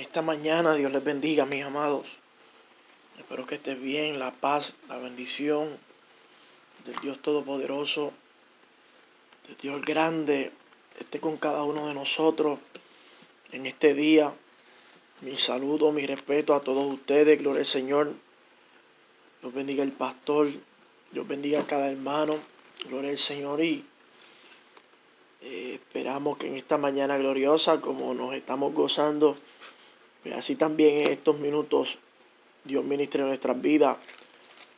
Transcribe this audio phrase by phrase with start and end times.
[0.00, 2.06] Esta mañana Dios les bendiga, mis amados.
[3.18, 5.76] Espero que estés bien, la paz, la bendición
[6.86, 8.10] del Dios Todopoderoso,
[9.46, 10.52] del Dios grande,
[10.98, 12.58] esté con cada uno de nosotros
[13.52, 14.32] en este día.
[15.20, 18.14] Mi saludo, mi respeto a todos ustedes, gloria al Señor.
[19.42, 20.48] Dios bendiga el pastor,
[21.12, 22.36] Dios bendiga a cada hermano,
[22.88, 23.84] gloria al Señor y
[25.42, 29.36] eh, esperamos que en esta mañana gloriosa, como nos estamos gozando,
[30.34, 31.98] así también en estos minutos
[32.64, 33.96] Dios ministre nuestras vidas.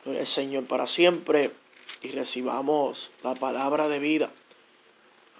[0.03, 1.51] Gloria al Señor para siempre
[2.01, 4.31] y recibamos la palabra de vida.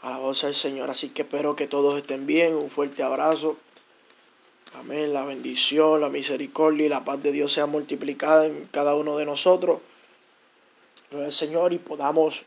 [0.02, 0.90] A la voz del Señor.
[0.90, 2.56] Así que espero que todos estén bien.
[2.56, 3.58] Un fuerte abrazo.
[4.76, 5.14] Amén.
[5.14, 9.26] La bendición, la misericordia y la paz de Dios sea multiplicada en cada uno de
[9.26, 9.80] nosotros.
[11.10, 12.44] Gloria al Señor y podamos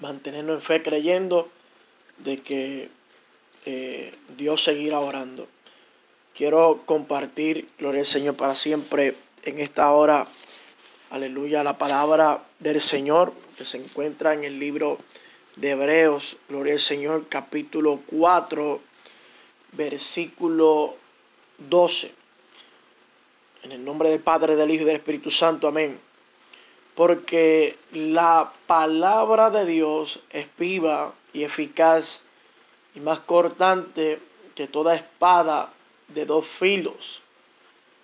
[0.00, 1.48] mantenernos en fe creyendo
[2.18, 2.88] de que
[3.64, 5.46] eh, Dios seguirá orando.
[6.36, 10.28] Quiero compartir, gloria al Señor, para siempre en esta hora,
[11.08, 14.98] aleluya, la palabra del Señor que se encuentra en el libro
[15.56, 18.82] de Hebreos, gloria al Señor, capítulo 4,
[19.72, 20.96] versículo
[21.56, 22.12] 12.
[23.62, 25.98] En el nombre del Padre, del Hijo y del Espíritu Santo, amén.
[26.94, 32.20] Porque la palabra de Dios es viva y eficaz
[32.94, 34.20] y más cortante
[34.54, 35.72] que toda espada
[36.08, 37.22] de dos filos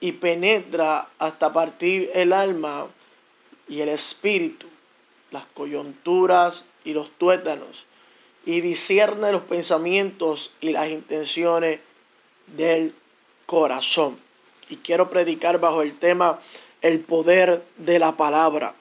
[0.00, 2.88] y penetra hasta partir el alma
[3.68, 4.66] y el espíritu,
[5.30, 7.86] las coyunturas y los tuétanos,
[8.44, 11.78] y discierne los pensamientos y las intenciones
[12.48, 12.94] del
[13.46, 14.18] corazón.
[14.68, 16.40] Y quiero predicar bajo el tema
[16.80, 18.74] el poder de la palabra,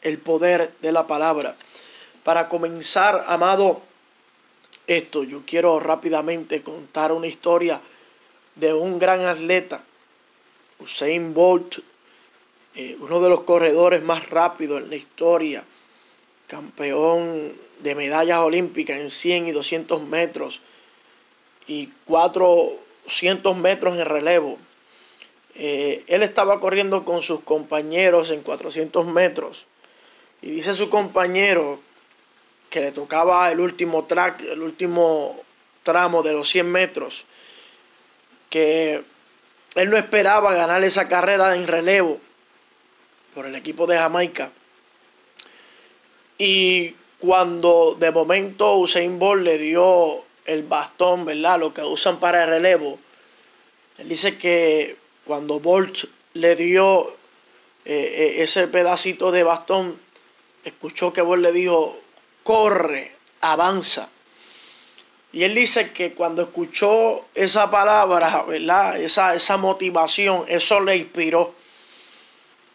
[0.00, 1.56] el poder de la palabra.
[2.24, 3.82] Para comenzar, amado,
[4.86, 7.80] esto yo quiero rápidamente contar una historia
[8.54, 9.84] de un gran atleta,
[10.78, 11.78] Usain Bolt,
[12.74, 15.64] eh, uno de los corredores más rápidos en la historia,
[16.46, 20.62] campeón de medallas olímpicas en 100 y 200 metros
[21.66, 24.58] y 400 metros en relevo.
[25.54, 29.66] Eh, él estaba corriendo con sus compañeros en 400 metros
[30.40, 31.80] y dice su compañero
[32.70, 35.38] que le tocaba el último track, el último
[35.82, 37.26] tramo de los 100 metros
[38.52, 39.02] que
[39.76, 42.20] él no esperaba ganar esa carrera en relevo
[43.34, 44.52] por el equipo de Jamaica.
[46.36, 51.58] Y cuando de momento Usain Bolt le dio el bastón, ¿verdad?
[51.58, 52.98] Lo que usan para el relevo.
[53.96, 57.08] Él dice que cuando Bolt le dio
[57.86, 59.98] eh, eh, ese pedacito de bastón,
[60.62, 61.98] escuchó que Bolt le dijo,
[62.42, 64.10] corre, avanza.
[65.32, 69.00] Y él dice que cuando escuchó esa palabra, ¿verdad?
[69.00, 71.54] Esa, esa motivación, eso le inspiró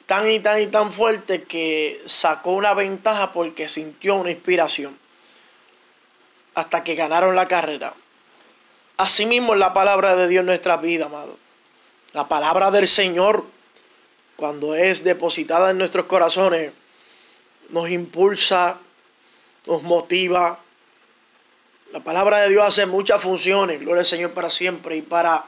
[0.08, 4.98] tan y tan y tan fuerte que sacó una ventaja porque sintió una inspiración
[6.56, 7.94] hasta que ganaron la carrera.
[8.96, 11.38] Asimismo la palabra de Dios en nuestra vida, amado.
[12.14, 13.46] La palabra del Señor,
[14.38, 16.72] cuando es depositada en nuestros corazones,
[17.70, 18.80] nos impulsa,
[19.68, 20.60] nos motiva,
[21.92, 24.98] la palabra de Dios hace muchas funciones, gloria al Señor para siempre.
[24.98, 25.46] Y para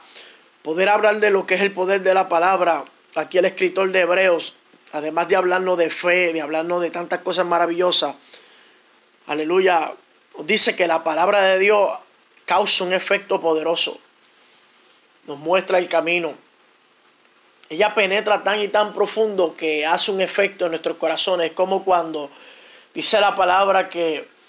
[0.62, 2.84] poder hablar de lo que es el poder de la palabra,
[3.14, 4.54] aquí el escritor de Hebreos,
[4.92, 8.14] además de hablarnos de fe, de hablarnos de tantas cosas maravillosas,
[9.26, 9.94] aleluya,
[10.44, 11.90] dice que la palabra de Dios
[12.46, 13.98] causa un efecto poderoso.
[15.26, 16.34] Nos muestra el camino.
[17.68, 21.50] Ella penetra tan y tan profundo que hace un efecto en nuestros corazones.
[21.50, 22.30] Es como cuando
[22.92, 24.39] dice la palabra que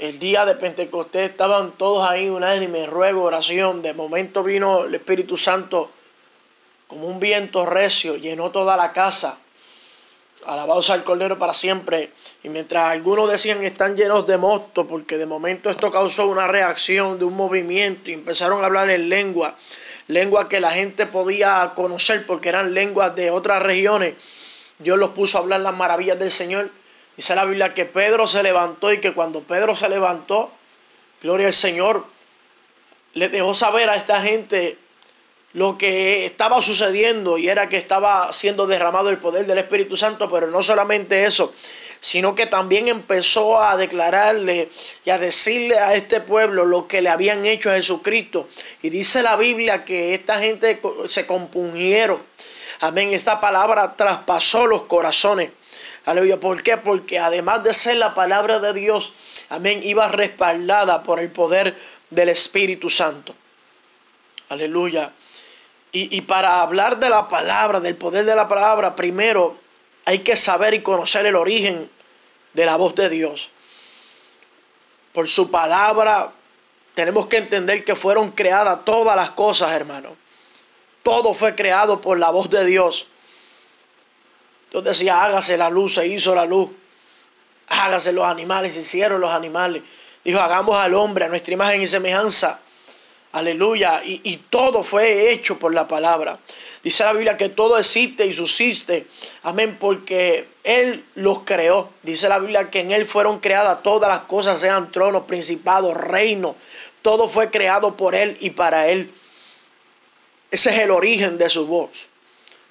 [0.00, 3.82] el día de Pentecostés estaban todos ahí unánime, ruego, oración.
[3.82, 5.90] De momento vino el Espíritu Santo
[6.86, 9.38] como un viento recio, llenó toda la casa.
[10.46, 12.12] Alabados al Cordero para siempre.
[12.42, 17.18] Y mientras algunos decían están llenos de mosto, porque de momento esto causó una reacción
[17.18, 19.56] de un movimiento y empezaron a hablar en lengua,
[20.06, 24.14] lengua que la gente podía conocer porque eran lenguas de otras regiones.
[24.78, 26.70] Dios los puso a hablar las maravillas del Señor
[27.18, 30.52] Dice la Biblia que Pedro se levantó y que cuando Pedro se levantó,
[31.20, 32.06] gloria al Señor,
[33.14, 34.78] le dejó saber a esta gente
[35.52, 40.28] lo que estaba sucediendo y era que estaba siendo derramado el poder del Espíritu Santo,
[40.28, 41.52] pero no solamente eso,
[41.98, 44.68] sino que también empezó a declararle
[45.04, 48.46] y a decirle a este pueblo lo que le habían hecho a Jesucristo.
[48.80, 52.22] Y dice la Biblia que esta gente se compungieron.
[52.78, 53.12] Amén.
[53.12, 55.50] Esta palabra traspasó los corazones.
[56.08, 56.40] Aleluya.
[56.40, 56.78] ¿Por qué?
[56.78, 59.12] Porque además de ser la palabra de Dios,
[59.50, 61.76] amén, iba respaldada por el poder
[62.08, 63.34] del Espíritu Santo.
[64.48, 65.12] Aleluya.
[65.92, 69.58] Y, y, para hablar de la palabra, del poder de la palabra, primero
[70.06, 71.90] hay que saber y conocer el origen
[72.54, 73.50] de la voz de Dios.
[75.12, 76.32] Por su palabra
[76.94, 80.16] tenemos que entender que fueron creadas todas las cosas, hermano.
[81.02, 83.08] Todo fue creado por la voz de Dios.
[84.70, 86.70] Dios decía, hágase la luz, se hizo la luz.
[87.68, 89.82] Hágase los animales, se hicieron los animales.
[90.24, 92.60] Dijo, hagamos al hombre a nuestra imagen y semejanza.
[93.32, 94.02] Aleluya.
[94.04, 96.38] Y, y todo fue hecho por la palabra.
[96.82, 99.06] Dice la Biblia que todo existe y subsiste.
[99.42, 101.90] Amén, porque Él los creó.
[102.02, 106.54] Dice la Biblia que en Él fueron creadas todas las cosas, sean tronos, principados, reinos.
[107.02, 109.12] Todo fue creado por Él y para Él.
[110.50, 112.08] Ese es el origen de su voz.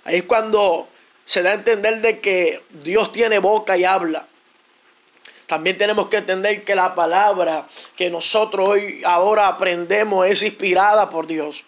[0.03, 0.87] Ahí es cuando
[1.27, 4.27] se da a entender de que Dios tiene boca y habla.
[5.45, 11.27] También tenemos que entender que la palabra que nosotros hoy ahora aprendemos es inspirada por
[11.27, 11.65] Dios.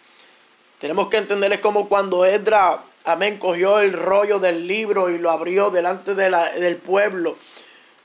[0.80, 5.30] Tenemos que entender es como cuando Edra, amén, cogió el rollo del libro y lo
[5.30, 7.38] abrió delante de la, del pueblo.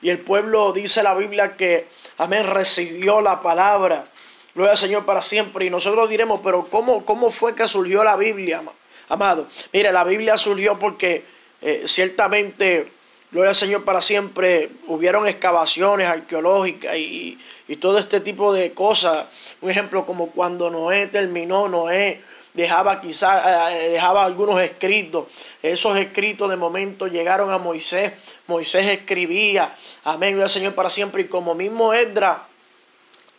[0.02, 1.86] Y el pueblo dice la Biblia que,
[2.18, 4.08] amén, recibió la palabra.
[4.56, 5.66] Gloria al Señor para siempre.
[5.66, 8.60] Y nosotros diremos, pero ¿cómo, cómo fue que surgió la Biblia,
[9.08, 9.46] amado?
[9.72, 11.33] Mire, la Biblia surgió porque
[11.66, 12.92] eh, ciertamente,
[13.32, 19.26] gloria al Señor para siempre, hubieron excavaciones arqueológicas y, y todo este tipo de cosas.
[19.62, 22.20] Un ejemplo como cuando Noé terminó, Noé
[22.52, 25.26] dejaba quizás, eh, dejaba algunos escritos.
[25.62, 28.12] Esos escritos de momento llegaron a Moisés.
[28.46, 29.74] Moisés escribía,
[30.04, 31.22] amén, el Señor para siempre.
[31.22, 32.46] Y como mismo Edra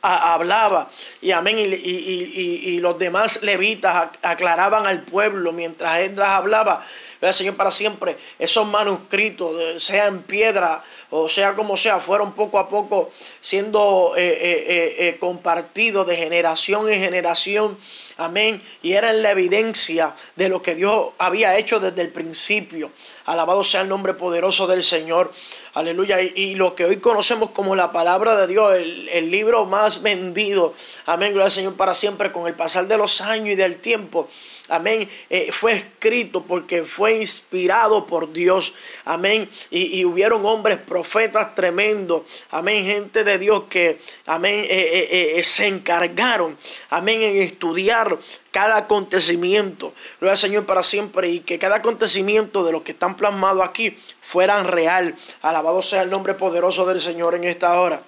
[0.07, 0.89] hablaba
[1.21, 6.85] y amén y, y, los demás levitas aclaraban al pueblo mientras Edras hablaba
[7.31, 12.69] Señor para siempre esos manuscritos sea en piedra o sea como sea fueron poco a
[12.69, 13.09] poco
[13.39, 17.77] siendo eh, eh, eh, compartidos de generación en generación
[18.17, 18.61] Amén.
[18.81, 22.91] Y eran la evidencia de lo que Dios había hecho desde el principio.
[23.25, 25.31] Alabado sea el nombre poderoso del Señor.
[25.73, 26.21] Aleluya.
[26.21, 30.73] Y, lo que hoy conocemos como la palabra de Dios, el, libro más vendido.
[31.05, 31.31] Amén.
[31.31, 34.29] Gloria al Señor para siempre con el pasar de los años y del tiempo.
[34.69, 35.09] Amén.
[35.29, 38.73] Eh, fue escrito porque fue inspirado por Dios.
[39.03, 39.49] Amén.
[39.69, 42.21] Y, y, hubieron hombres profetas tremendos.
[42.51, 42.85] Amén.
[42.85, 46.57] Gente de Dios que, amén, eh, eh, se encargaron.
[46.89, 47.21] Amén.
[47.21, 48.04] En estudiar
[48.51, 49.93] cada acontecimiento.
[50.19, 53.97] Gloria al Señor para siempre y que cada acontecimiento de los que están plasmados aquí
[54.21, 55.15] fueran real.
[55.41, 58.03] Alabado sea el nombre poderoso del Señor en esta hora.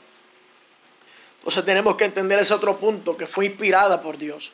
[1.39, 4.51] Entonces tenemos que entender ese otro punto que fue inspirada por Dios.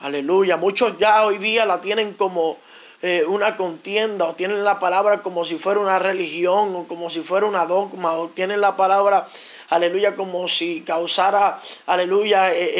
[0.00, 0.56] Aleluya.
[0.56, 2.58] Muchos ya hoy día la tienen como
[3.06, 7.20] eh, una contienda o tienen la palabra como si fuera una religión o como si
[7.20, 9.26] fuera una dogma o tienen la palabra
[9.74, 12.72] aleluya, como si causara, aleluya, eh,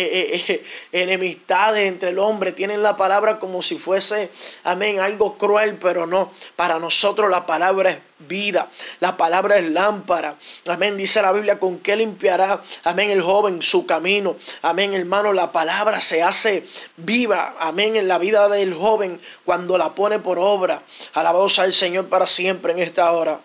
[0.48, 2.52] eh, enemistades entre el hombre.
[2.52, 4.30] Tienen la palabra como si fuese,
[4.62, 6.30] amén, algo cruel, pero no.
[6.56, 8.70] Para nosotros la palabra es vida.
[9.00, 10.36] La palabra es lámpara.
[10.66, 10.96] Amén.
[10.96, 12.60] Dice la Biblia con qué limpiará.
[12.84, 13.10] Amén.
[13.10, 14.36] El joven su camino.
[14.62, 15.32] Amén, hermano.
[15.32, 16.64] La palabra se hace
[16.96, 17.54] viva.
[17.58, 17.96] Amén.
[17.96, 20.82] En la vida del joven cuando la pone por obra.
[21.14, 23.40] Alabado sea el Señor para siempre en esta hora.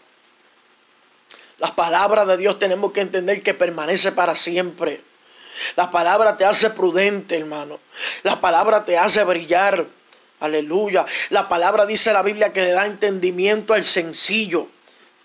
[1.58, 5.02] La palabra de Dios tenemos que entender que permanece para siempre.
[5.76, 7.80] La palabra te hace prudente, hermano.
[8.24, 9.86] La palabra te hace brillar.
[10.40, 11.06] Aleluya.
[11.30, 14.68] La palabra dice la Biblia que le da entendimiento al sencillo.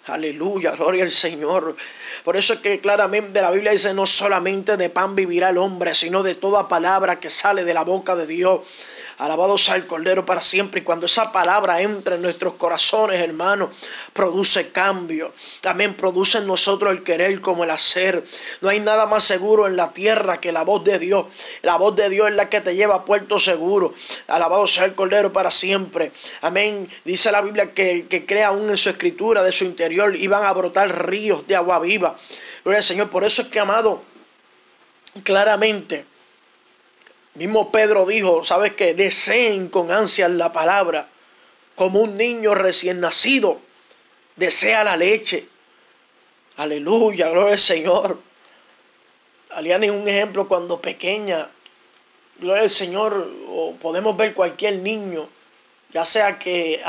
[0.06, 1.76] Aleluya, gloria al Señor.
[2.24, 5.94] Por eso es que claramente la Biblia dice no solamente de pan vivirá el hombre,
[5.94, 8.60] sino de toda palabra que sale de la boca de Dios.
[9.18, 10.80] Alabado sea el Cordero para siempre.
[10.80, 13.70] Y cuando esa palabra entra en nuestros corazones, hermano,
[14.12, 15.32] produce cambio.
[15.60, 18.24] También produce en nosotros el querer como el hacer.
[18.60, 21.26] No hay nada más seguro en la tierra que la voz de Dios.
[21.62, 23.92] La voz de Dios es la que te lleva a puerto seguro.
[24.26, 26.12] Alabado sea el Cordero para siempre.
[26.40, 26.88] Amén.
[27.04, 30.44] Dice la Biblia que el que crea aún en su escritura, de su interior, iban
[30.44, 32.16] a brotar ríos de agua viva.
[32.64, 33.10] Gloria al Señor.
[33.10, 34.02] Por eso es que, amado,
[35.22, 36.06] claramente
[37.34, 38.94] Mismo Pedro dijo, ¿sabes qué?
[38.94, 41.08] Deseen con ansias la palabra,
[41.74, 43.60] como un niño recién nacido
[44.36, 45.48] desea la leche.
[46.56, 48.18] Aleluya, gloria al Señor.
[49.50, 51.48] Aliana es un ejemplo cuando pequeña,
[52.38, 55.28] gloria al Señor, o podemos ver cualquier niño,
[55.92, 56.82] ya sea que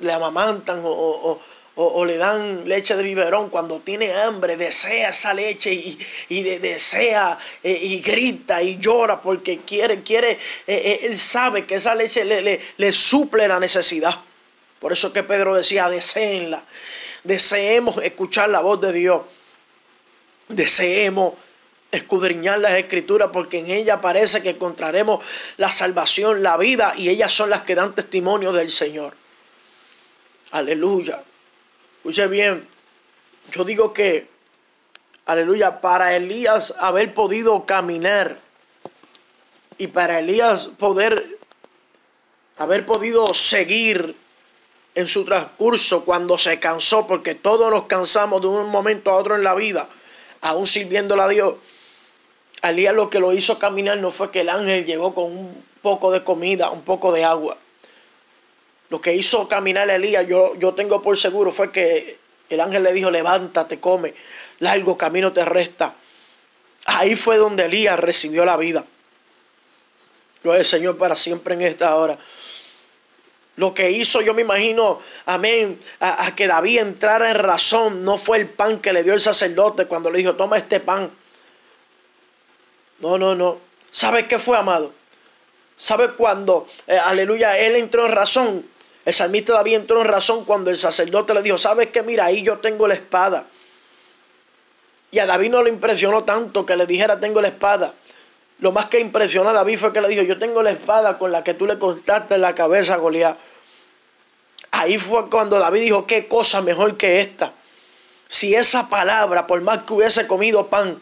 [0.00, 1.40] le amamantan o,
[1.76, 5.72] le dan leche de biberón, cuando tiene hambre, desea esa leche
[6.28, 11.76] y, desea eh, y grita y llora porque quiere, quiere, eh, eh, él sabe que
[11.76, 14.20] esa leche le, le, suple la necesidad.
[14.78, 16.64] Por eso que Pedro decía, deseenla,
[17.24, 19.22] deseemos escuchar la voz de Dios,
[20.48, 21.34] deseemos
[21.90, 25.24] escudriñar las escrituras porque en ella parece que encontraremos
[25.56, 29.16] la salvación, la vida y ellas son las que dan testimonio del Señor.
[30.52, 31.24] Aleluya.
[32.04, 32.68] Escuche bien,
[33.52, 34.28] yo digo que,
[35.24, 38.40] aleluya, para Elías haber podido caminar
[39.78, 41.38] y para Elías poder
[42.58, 44.14] haber podido seguir
[44.94, 49.34] en su transcurso cuando se cansó, porque todos nos cansamos de un momento a otro
[49.34, 49.88] en la vida,
[50.42, 51.54] aún sirviéndole a Dios.
[52.62, 56.12] Elías lo que lo hizo caminar no fue que el ángel llegó con un poco
[56.12, 57.56] de comida, un poco de agua.
[58.94, 62.16] Lo que hizo caminar Elías, yo, yo tengo por seguro, fue que
[62.48, 64.14] el ángel le dijo, levántate, come,
[64.60, 65.96] largo camino te resta.
[66.86, 68.84] Ahí fue donde Elías recibió la vida.
[70.44, 72.16] Lo el Señor para siempre en esta hora.
[73.56, 78.38] Lo que hizo, yo me imagino, amén, a, que David entrara en razón, no fue
[78.38, 81.10] el pan que le dio el sacerdote cuando le dijo, toma este pan.
[83.00, 83.58] No, no, no.
[83.90, 84.92] ¿Sabe qué fue, amado?
[85.76, 88.73] ¿Sabe cuándo, eh, aleluya, él entró en razón?
[89.04, 92.02] El salmista David entró en razón cuando el sacerdote le dijo, ¿sabes qué?
[92.02, 93.46] Mira, ahí yo tengo la espada.
[95.10, 97.94] Y a David no le impresionó tanto que le dijera, tengo la espada.
[98.60, 101.32] Lo más que impresionó a David fue que le dijo, yo tengo la espada con
[101.32, 103.36] la que tú le cortaste la cabeza a Goliat.
[104.70, 107.52] Ahí fue cuando David dijo, qué cosa mejor que esta.
[108.26, 111.00] Si esa palabra, por más que hubiese comido pan,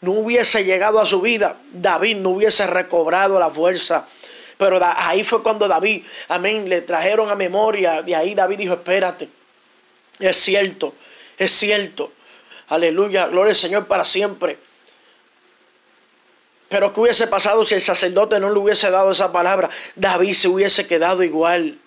[0.00, 4.04] no hubiese llegado a su vida, David no hubiese recobrado la fuerza
[4.56, 8.02] pero ahí fue cuando David, amén, le trajeron a memoria.
[8.02, 9.28] De ahí David dijo, espérate,
[10.18, 10.94] es cierto,
[11.36, 12.12] es cierto.
[12.68, 14.58] Aleluya, gloria al Señor para siempre.
[16.68, 19.70] Pero ¿qué hubiese pasado si el sacerdote no le hubiese dado esa palabra?
[19.94, 21.78] David se hubiese quedado igual.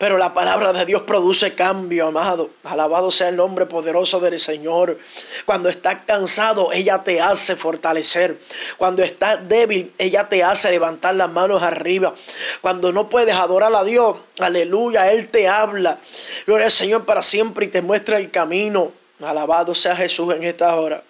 [0.00, 2.48] Pero la palabra de Dios produce cambio, amado.
[2.64, 4.98] Alabado sea el nombre poderoso del Señor.
[5.44, 8.40] Cuando estás cansado, ella te hace fortalecer.
[8.78, 12.14] Cuando estás débil, ella te hace levantar las manos arriba.
[12.62, 15.98] Cuando no puedes adorar a Dios, aleluya, Él te habla.
[16.46, 18.92] Gloria al Señor para siempre y te muestra el camino.
[19.20, 21.04] Alabado sea Jesús en esta hora.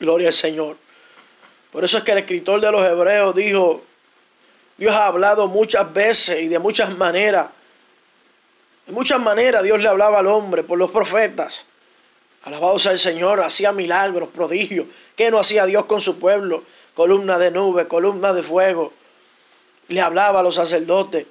[0.00, 0.78] Gloria al Señor.
[1.70, 3.82] Por eso es que el escritor de los Hebreos dijo,
[4.76, 7.50] Dios ha hablado muchas veces y de muchas maneras.
[8.86, 11.66] De muchas maneras Dios le hablaba al hombre por los profetas.
[12.42, 14.86] Alabado sea el Señor, hacía milagros, prodigios.
[15.16, 16.64] ¿Qué no hacía Dios con su pueblo?
[16.92, 18.92] Columna de nube, columna de fuego.
[19.88, 21.26] Le hablaba a los sacerdotes.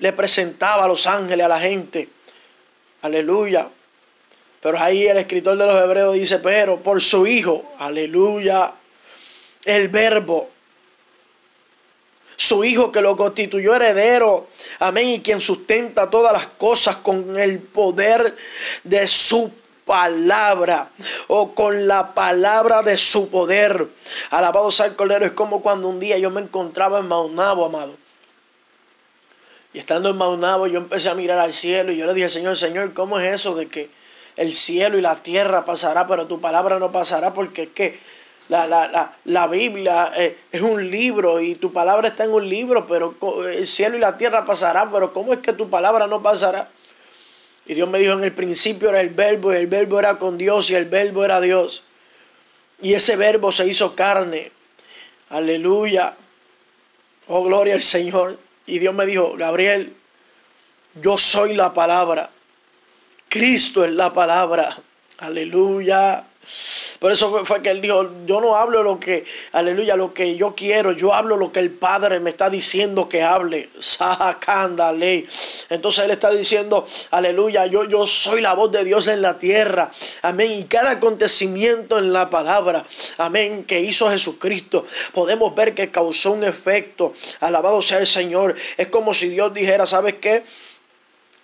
[0.00, 2.08] Le presentaba a los ángeles, a la gente.
[3.02, 3.68] Aleluya.
[4.60, 8.74] Pero ahí el escritor de los Hebreos dice, pero por su Hijo, aleluya,
[9.64, 10.50] el verbo
[12.38, 14.46] su Hijo que lo constituyó heredero,
[14.78, 18.36] amén, y quien sustenta todas las cosas con el poder
[18.84, 19.52] de su
[19.84, 20.92] palabra
[21.26, 23.88] o con la palabra de su poder.
[24.30, 27.96] Alabado sea el Cordero, es como cuando un día yo me encontraba en Maunabo, amado.
[29.72, 32.56] Y estando en Maunabo yo empecé a mirar al cielo y yo le dije, Señor,
[32.56, 33.90] Señor, ¿cómo es eso de que
[34.36, 37.34] el cielo y la tierra pasará, pero tu palabra no pasará?
[37.34, 38.17] Porque es que
[38.48, 42.86] la, la, la, Biblia eh, es un libro y tu palabra está en un libro,
[42.86, 43.14] pero
[43.46, 46.70] el cielo y la tierra pasarán, pero ¿cómo es que tu palabra no pasará?
[47.66, 50.38] Y Dios me dijo en el principio era el verbo y el verbo era con
[50.38, 51.84] Dios y el verbo era Dios.
[52.80, 54.52] Y ese verbo se hizo carne.
[55.28, 56.16] Aleluya.
[57.26, 58.38] Oh, gloria al Señor.
[58.64, 59.94] Y Dios me dijo, Gabriel,
[60.94, 62.30] yo soy la palabra.
[63.28, 64.78] Cristo es la palabra.
[65.18, 66.27] Aleluya.
[66.98, 70.54] Por eso fue, que él dijo, yo no hablo lo que, aleluya, lo que yo
[70.54, 73.68] quiero, yo hablo lo que el Padre me está diciendo que hable.
[73.78, 75.26] Sacándale.
[75.70, 79.90] Entonces él está diciendo, aleluya, yo, yo soy la voz de Dios en la tierra.
[80.22, 80.52] Amén.
[80.52, 82.84] Y cada acontecimiento en la palabra,
[83.18, 87.12] amén, que hizo Jesucristo, podemos ver que causó un efecto.
[87.40, 88.56] Alabado sea el Señor.
[88.76, 90.42] Es como si Dios dijera, ¿sabes qué?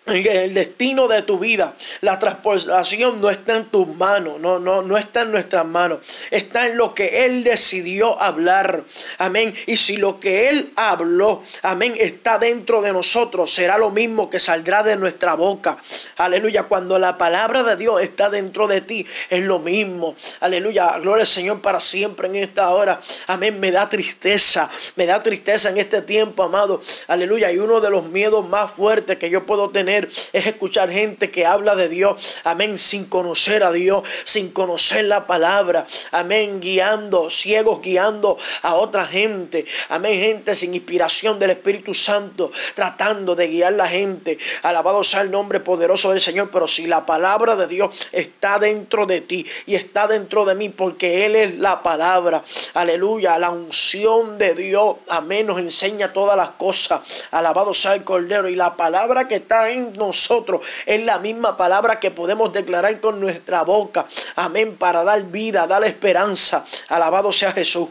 [0.07, 4.99] El destino de tu vida, la transportación no está en tus manos, no, no, no
[4.99, 8.85] está en nuestras manos, está en lo que Él decidió hablar,
[9.17, 9.55] amén.
[9.67, 14.41] Y si lo que Él habló, amén, está dentro de nosotros, será lo mismo que
[14.41, 15.79] saldrá de nuestra boca,
[16.19, 16.65] aleluya.
[16.65, 20.99] Cuando la palabra de Dios está dentro de ti, es lo mismo, aleluya.
[20.99, 23.59] Gloria al Señor para siempre en esta hora, amén.
[23.59, 27.51] Me da tristeza, me da tristeza en este tiempo, amado, aleluya.
[27.51, 29.94] Y uno de los miedos más fuertes que yo puedo tener
[30.33, 35.27] es escuchar gente que habla de Dios, amén, sin conocer a Dios, sin conocer la
[35.27, 42.51] palabra, amén, guiando, ciegos guiando a otra gente, amén, gente sin inspiración del Espíritu Santo,
[42.75, 44.39] tratando de guiar la gente.
[44.63, 49.07] Alabado sea el nombre poderoso del Señor, pero si la palabra de Dios está dentro
[49.07, 52.43] de ti y está dentro de mí, porque Él es la palabra,
[52.75, 57.27] aleluya, la unción de Dios, amén, nos enseña todas las cosas.
[57.31, 60.61] Alabado sea el Cordero y la palabra que está en nosotros.
[60.87, 64.07] Es la misma palabra que podemos declarar con nuestra boca.
[64.37, 64.77] Amén.
[64.77, 66.65] Para dar vida, dar esperanza.
[66.89, 67.89] Alabado sea Jesús.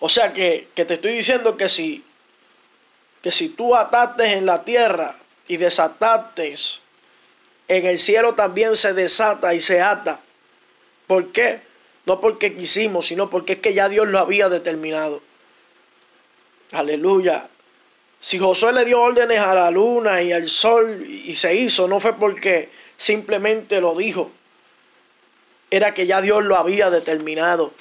[0.00, 2.04] O sea que, que te estoy diciendo que si,
[3.22, 5.16] que si tú atates en la tierra
[5.46, 6.80] y desatates,
[7.68, 10.20] en el cielo también se desata y se ata.
[11.06, 11.62] ¿Por qué?
[12.04, 15.22] No porque quisimos, sino porque es que ya Dios lo había determinado.
[16.72, 17.48] Aleluya.
[18.22, 21.98] Si Josué le dio órdenes a la luna y al sol y se hizo, no
[21.98, 24.30] fue porque simplemente lo dijo.
[25.72, 27.72] Era que ya Dios lo había determinado.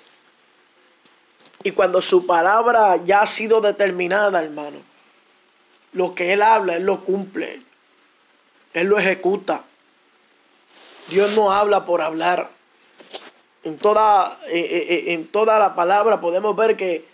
[1.61, 4.79] Y cuando su palabra ya ha sido determinada, hermano,
[5.93, 7.61] lo que Él habla, Él lo cumple.
[8.73, 9.63] Él lo ejecuta.
[11.09, 12.49] Dios no habla por hablar.
[13.63, 17.05] En toda, en toda la palabra podemos ver que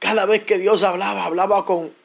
[0.00, 1.96] cada vez que Dios hablaba, hablaba con,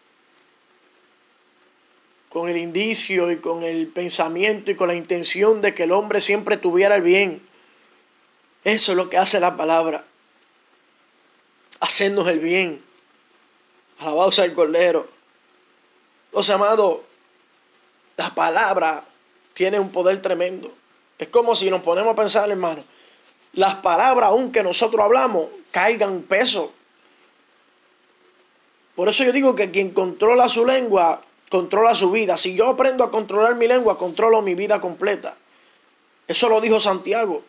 [2.34, 6.20] con el indicio y con el pensamiento y con la intención de que el hombre
[6.20, 7.44] siempre tuviera el bien.
[8.64, 10.04] Eso es lo que hace la palabra.
[11.80, 12.84] Hacernos el bien.
[14.00, 15.08] Alabado sea el Cordero.
[16.32, 17.02] Los amados,
[18.18, 19.06] la palabra
[19.54, 20.74] tiene un poder tremendo.
[21.20, 22.84] Es como si nos ponemos a pensar, hermano,
[23.54, 26.74] las palabras, aunque nosotros hablamos, caigan peso.
[28.96, 32.36] Por eso yo digo que quien controla su lengua controla su vida.
[32.36, 35.38] Si yo aprendo a controlar mi lengua, controlo mi vida completa.
[36.28, 37.44] Eso lo dijo Santiago.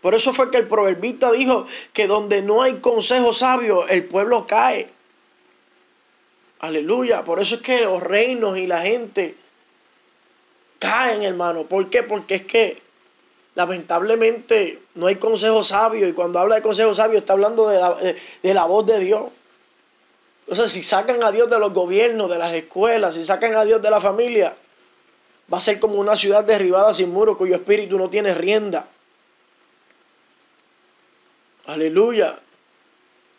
[0.00, 4.46] Por eso fue que el proverbista dijo que donde no hay consejo sabio, el pueblo
[4.46, 4.86] cae.
[6.60, 7.24] Aleluya.
[7.24, 9.36] Por eso es que los reinos y la gente
[10.78, 11.64] caen, hermano.
[11.64, 12.02] ¿Por qué?
[12.02, 12.80] Porque es que
[13.54, 16.08] lamentablemente no hay consejo sabio.
[16.08, 17.98] Y cuando habla de consejo sabio está hablando de la,
[18.42, 19.24] de la voz de Dios.
[20.48, 23.82] Entonces, si sacan a Dios de los gobiernos, de las escuelas, si sacan a Dios
[23.82, 24.56] de la familia,
[25.52, 28.88] va a ser como una ciudad derribada sin muro cuyo espíritu no tiene rienda.
[31.66, 32.38] Aleluya.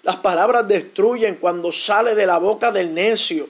[0.04, 3.50] Las palabras destruyen cuando sale de la boca del necio.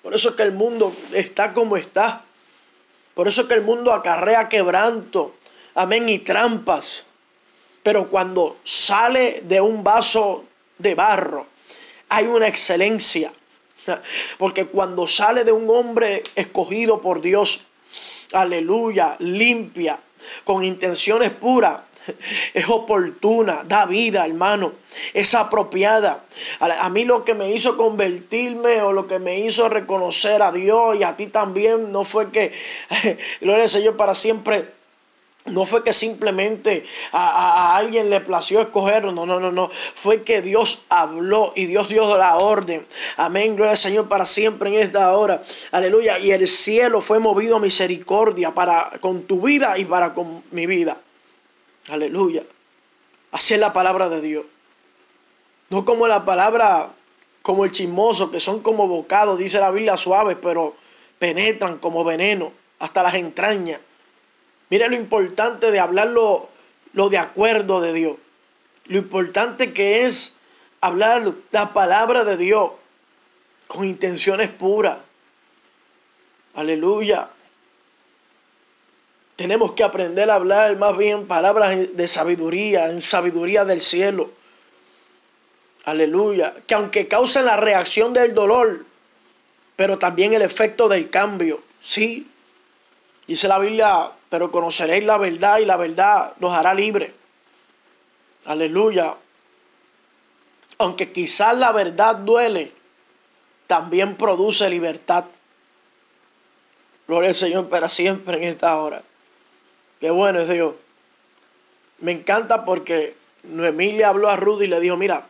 [0.00, 2.24] Por eso es que el mundo está como está.
[3.14, 5.34] Por eso es que el mundo acarrea quebranto.
[5.74, 6.08] Amén.
[6.08, 7.04] Y trampas.
[7.82, 10.44] Pero cuando sale de un vaso
[10.78, 11.48] de barro,
[12.08, 13.32] hay una excelencia.
[14.38, 17.62] Porque cuando sale de un hombre escogido por Dios,
[18.32, 20.00] aleluya, limpia,
[20.44, 21.80] con intenciones puras,
[22.54, 24.72] es oportuna, da vida, hermano,
[25.12, 26.24] es apropiada.
[26.60, 30.96] A mí lo que me hizo convertirme o lo que me hizo reconocer a Dios
[30.96, 32.52] y a ti también no fue que,
[33.40, 34.77] gloria al Señor para siempre
[35.46, 39.70] no fue que simplemente a, alguien le plació escogerlo, no, no, no, no.
[39.94, 42.86] Fue que Dios habló y Dios dio la orden.
[43.16, 45.42] Amén, gloria al Señor para siempre en esta hora.
[45.70, 46.18] Aleluya.
[46.18, 50.66] Y el cielo fue movido a misericordia para con tu vida y para con mi
[50.66, 51.00] vida.
[51.88, 52.42] Aleluya.
[53.32, 54.44] Así es la palabra de Dios.
[55.70, 56.92] No como la palabra,
[57.42, 60.76] como el chismoso, que son como bocados, dice la Biblia, suaves, pero
[61.18, 63.80] penetran como veneno hasta las entrañas.
[64.70, 66.50] Mira lo importante de hablar lo,
[66.92, 68.16] de acuerdo de Dios.
[68.86, 70.32] Lo importante que es
[70.80, 72.72] hablar la palabra de Dios
[73.66, 74.98] con intenciones puras.
[76.54, 77.30] Aleluya.
[79.36, 84.32] Tenemos que aprender a hablar más bien palabras de sabiduría, en sabiduría del cielo.
[85.84, 86.54] Aleluya.
[86.66, 88.84] Que aunque causen la reacción del dolor,
[89.76, 91.62] pero también el efecto del cambio.
[91.80, 92.26] Sí.
[93.28, 97.14] Dice la Biblia, pero conoceréis la verdad y la verdad nos hará libre.
[98.44, 99.16] Aleluya.
[100.78, 102.72] Aunque quizás la verdad duele,
[103.66, 105.24] también produce libertad.
[107.06, 109.02] Gloria al Señor para siempre en esta hora.
[110.00, 110.74] Qué bueno es Dios.
[112.00, 115.26] Me encanta porque Noemí le habló a Rudy y le dijo, mira,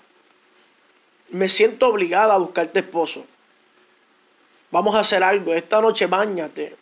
[1.31, 3.25] me siento obligada a buscarte esposo.
[4.71, 5.55] Vamos a hacer algo.
[5.55, 6.77] Esta noche bañate,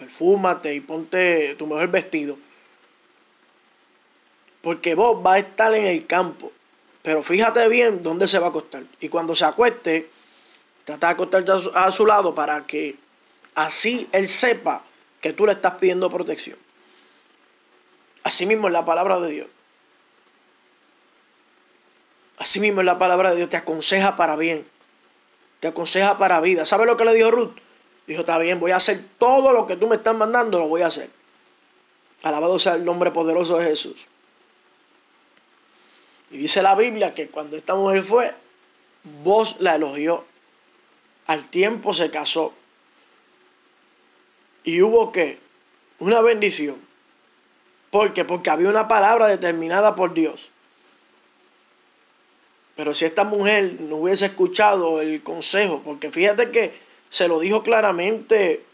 [0.00, 2.38] perfúmate y ponte tu mejor vestido.
[4.62, 6.50] Porque vos vas a estar en el campo.
[7.02, 8.84] Pero fíjate bien dónde se va a acostar.
[9.00, 10.10] Y cuando se acueste,
[10.84, 12.96] trata de acostarte a su lado para que
[13.54, 14.82] así él sepa
[15.20, 16.56] que tú le estás pidiendo protección.
[18.22, 19.48] Así mismo es la palabra de Dios.
[22.38, 23.50] Así mismo es la palabra de Dios.
[23.50, 24.66] Te aconseja para bien.
[25.60, 26.64] Te aconseja para vida.
[26.64, 27.52] ¿Sabe lo que le dijo Ruth?
[28.10, 30.82] Dijo, está bien, voy a hacer todo lo que tú me estás mandando, lo voy
[30.82, 31.08] a hacer.
[32.24, 34.08] Alabado sea el nombre poderoso de Jesús.
[36.32, 38.34] Y dice la Biblia que cuando esta mujer fue,
[39.22, 40.24] vos la elogió.
[41.28, 42.52] Al tiempo se casó.
[44.64, 45.38] Y hubo que
[46.00, 46.78] una bendición.
[47.92, 48.24] ¿Por qué?
[48.24, 50.50] Porque había una palabra determinada por Dios.
[52.74, 57.62] Pero si esta mujer no hubiese escuchado el consejo, porque fíjate que se lo dijo
[57.62, 58.64] claramente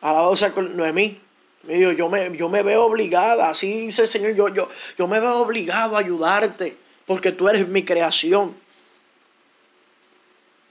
[0.00, 1.20] a la voz de Noemí.
[1.64, 5.06] Me dijo, yo me, yo me veo obligada, así dice el Señor, yo, yo, yo
[5.06, 8.56] me veo obligado a ayudarte porque tú eres mi creación.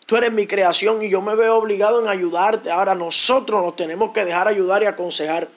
[0.08, 2.72] Tú eres mi creación y yo me veo obligado en ayudarte.
[2.72, 5.48] Ahora nosotros nos tenemos que dejar ayudar y aconsejar.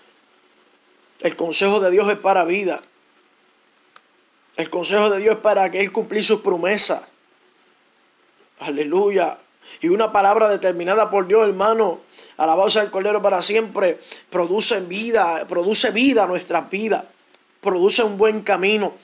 [1.20, 2.82] El consejo de Dios es para vida.
[4.56, 7.02] El consejo de Dios es para que Él cumplir sus promesas.
[8.58, 9.38] Aleluya.
[9.80, 12.00] Y una palabra determinada por Dios, hermano.
[12.36, 13.98] Alabado sea el Cordero para siempre.
[14.30, 17.08] Produce vida, produce vida a nuestra vida.
[17.60, 18.94] Produce un buen camino.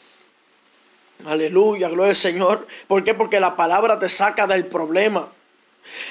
[1.26, 2.66] Aleluya, gloria al Señor.
[2.86, 3.14] ¿Por qué?
[3.14, 5.32] Porque la palabra te saca del problema.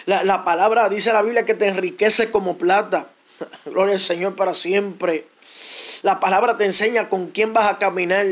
[0.06, 3.10] La, la palabra dice la Biblia que te enriquece como plata.
[3.66, 5.28] Gloria al Señor para siempre.
[6.04, 8.26] La palabra te enseña con quién vas a caminar.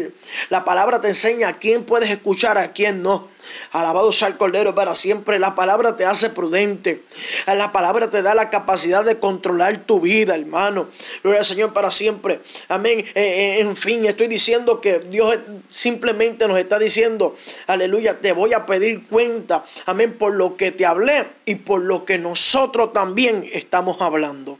[0.49, 3.29] La palabra te enseña a quién puedes escuchar, a quién no.
[3.71, 5.39] Alabado sea el Cordero para siempre.
[5.39, 7.03] La palabra te hace prudente.
[7.47, 10.89] La palabra te da la capacidad de controlar tu vida, hermano.
[11.23, 12.41] Gloria al Señor para siempre.
[12.67, 12.99] Amén.
[12.99, 15.37] Eh, eh, en fin, estoy diciendo que Dios
[15.69, 17.35] simplemente nos está diciendo,
[17.67, 19.63] aleluya, te voy a pedir cuenta.
[19.85, 20.17] Amén.
[20.17, 24.59] Por lo que te hablé y por lo que nosotros también estamos hablando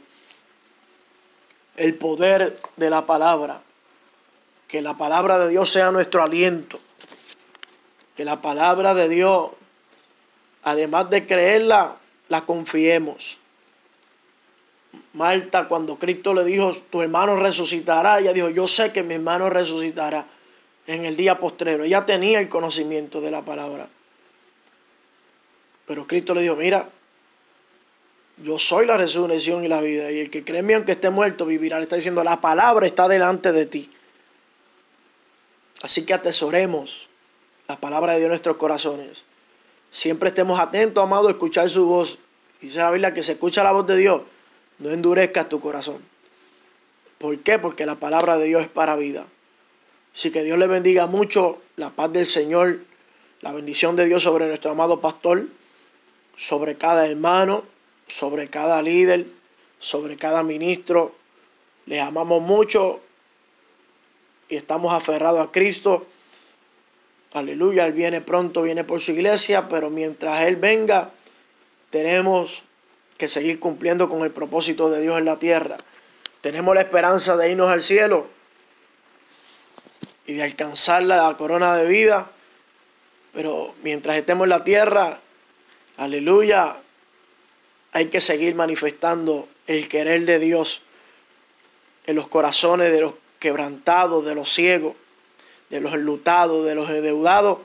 [1.76, 3.62] el poder de la palabra.
[4.68, 6.80] Que la palabra de Dios sea nuestro aliento.
[8.16, 9.50] Que la palabra de Dios,
[10.62, 11.96] además de creerla,
[12.28, 13.38] la confiemos.
[15.12, 19.48] Marta, cuando Cristo le dijo, tu hermano resucitará, ella dijo, yo sé que mi hermano
[19.48, 20.26] resucitará
[20.86, 21.84] en el día postrero.
[21.84, 23.88] Ella tenía el conocimiento de la palabra.
[25.86, 26.90] Pero Cristo le dijo, mira,
[28.38, 30.10] yo soy la resurrección y la vida.
[30.10, 31.78] Y el que cree en mí, aunque esté muerto, vivirá.
[31.78, 33.90] Le está diciendo, la palabra está delante de ti.
[35.82, 37.08] Así que atesoremos
[37.68, 39.24] la palabra de Dios en nuestros corazones.
[39.90, 42.18] Siempre estemos atentos, amado, a escuchar su voz.
[42.60, 44.22] Dice la Biblia que se escucha la voz de Dios,
[44.78, 46.02] no endurezcas tu corazón.
[47.18, 47.58] ¿Por qué?
[47.58, 49.26] Porque la palabra de Dios es para vida.
[50.14, 52.80] Así que Dios le bendiga mucho, la paz del Señor,
[53.40, 55.46] la bendición de Dios sobre nuestro amado pastor,
[56.36, 57.64] sobre cada hermano,
[58.06, 59.26] sobre cada líder,
[59.78, 61.14] sobre cada ministro.
[61.86, 63.00] Les amamos mucho
[64.48, 66.06] y estamos aferrados a Cristo.
[67.32, 71.10] Aleluya, Él viene pronto, viene por su iglesia, pero mientras Él venga,
[71.90, 72.64] tenemos
[73.18, 75.76] que seguir cumpliendo con el propósito de Dios en la tierra.
[76.40, 78.28] Tenemos la esperanza de irnos al cielo
[80.26, 82.30] y de alcanzar la corona de vida,
[83.32, 85.20] pero mientras estemos en la tierra,
[85.96, 86.80] aleluya,
[87.92, 90.82] hay que seguir manifestando el querer de Dios
[92.06, 94.94] en los corazones de los quebrantados, de los ciegos,
[95.70, 97.58] de los enlutados, de los endeudados,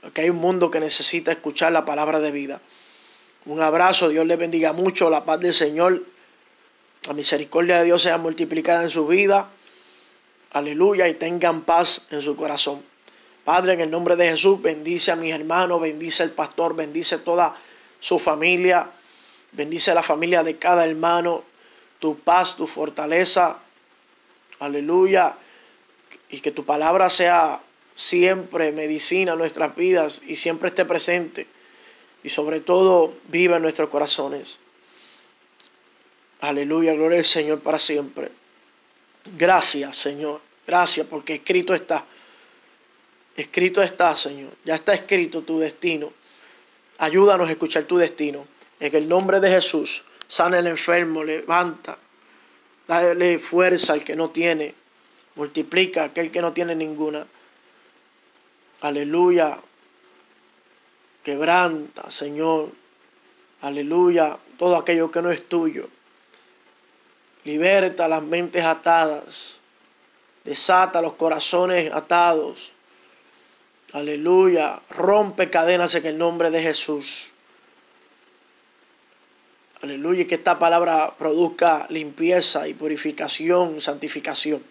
[0.00, 2.60] porque hay un mundo que necesita escuchar la palabra de vida.
[3.46, 6.02] Un abrazo, Dios les bendiga mucho, la paz del Señor,
[7.06, 9.50] la misericordia de Dios sea multiplicada en su vida.
[10.52, 12.82] Aleluya y tengan paz en su corazón.
[13.44, 17.56] Padre, en el nombre de Jesús, bendice a mis hermanos, bendice al pastor, bendice toda
[17.98, 18.90] su familia.
[19.52, 21.44] Bendice a la familia de cada hermano,
[21.98, 23.58] tu paz, tu fortaleza.
[24.58, 25.36] Aleluya.
[26.28, 27.62] Y que tu palabra sea
[27.94, 31.46] siempre medicina en nuestras vidas y siempre esté presente.
[32.22, 34.58] Y sobre todo viva en nuestros corazones.
[36.40, 38.30] Aleluya, gloria al Señor para siempre.
[39.36, 40.40] Gracias, Señor.
[40.66, 42.06] Gracias porque escrito está.
[43.36, 44.52] Escrito está, Señor.
[44.64, 46.12] Ya está escrito tu destino.
[46.98, 48.46] Ayúdanos a escuchar tu destino.
[48.80, 51.98] En el nombre de Jesús, sana el enfermo, levanta,
[52.88, 54.74] dale fuerza al que no tiene,
[55.34, 57.26] multiplica a aquel que no tiene ninguna.
[58.80, 59.60] Aleluya.
[61.22, 62.70] Quebranta, Señor.
[63.60, 64.38] Aleluya.
[64.58, 65.88] Todo aquello que no es tuyo.
[67.44, 69.58] Liberta las mentes atadas.
[70.44, 72.72] Desata los corazones atados.
[73.92, 74.80] Aleluya.
[74.90, 77.32] Rompe cadenas en el nombre de Jesús.
[79.82, 80.22] Aleluya.
[80.22, 84.62] Y que esta palabra produzca limpieza y purificación, santificación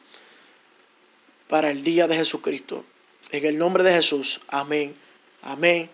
[1.48, 2.86] para el día de Jesucristo.
[3.32, 4.42] En el nombre de Jesús.
[4.48, 4.96] Amén.
[5.42, 5.90] Amén.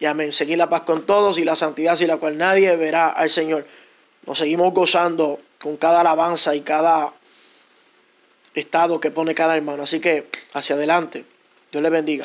[0.00, 0.32] Y amén.
[0.32, 3.66] Seguir la paz con todos y la santidad sin la cual nadie verá al Señor.
[4.26, 7.14] Nos seguimos gozando con cada alabanza y cada
[8.54, 9.82] estado que pone cada hermano.
[9.82, 11.24] Así que hacia adelante.
[11.70, 12.24] Dios le bendiga.